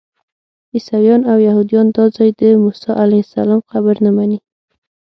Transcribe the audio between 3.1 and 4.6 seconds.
السلام قبر نه مني.